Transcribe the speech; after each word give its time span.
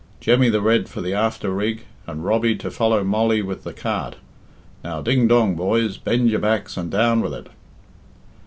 Jemmy 0.19 0.49
the 0.49 0.63
Red 0.63 0.89
for 0.89 0.99
the 0.99 1.13
after 1.13 1.51
rig, 1.51 1.83
and 2.07 2.25
Robbie 2.25 2.55
to 2.55 2.71
follow 2.71 3.03
Mollie 3.03 3.43
with 3.43 3.63
the 3.63 3.71
cart 3.71 4.15
Now 4.83 4.99
ding 4.99 5.27
dong, 5.27 5.53
boys, 5.53 5.97
bend 5.97 6.31
your 6.31 6.39
backs 6.39 6.75
and 6.75 6.89
down 6.89 7.21
with 7.21 7.35
it." 7.35 7.49